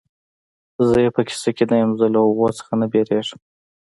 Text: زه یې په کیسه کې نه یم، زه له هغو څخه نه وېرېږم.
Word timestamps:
زه 0.87 0.97
یې 1.03 1.09
په 1.15 1.21
کیسه 1.27 1.49
کې 1.55 1.63
نه 1.69 1.75
یم، 1.81 1.91
زه 1.99 2.05
له 2.13 2.19
هغو 2.27 2.47
څخه 2.57 2.73
نه 2.79 2.85
وېرېږم. 2.91 3.39